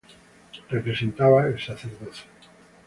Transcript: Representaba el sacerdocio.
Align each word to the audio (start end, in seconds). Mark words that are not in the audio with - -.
Representaba 0.71 1.45
el 1.47 1.59
sacerdocio. 1.59 2.25